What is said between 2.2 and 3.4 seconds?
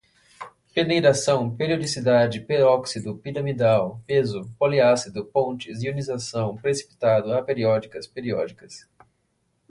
peróxido,